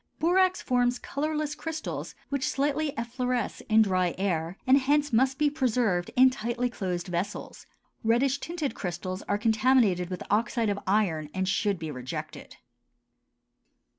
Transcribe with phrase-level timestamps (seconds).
[0.17, 6.09] Borax forms colorless crystals which slightly effloresce in dry air and hence must be preserved
[6.15, 7.67] in tightly closed vessels.
[8.03, 12.55] Reddish tinted crystals are contaminated with oxide of iron and should be rejected.